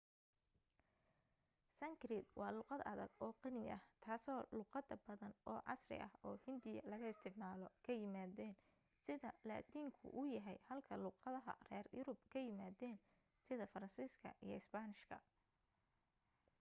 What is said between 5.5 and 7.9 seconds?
oo casri oo hindiya laga isticmaalo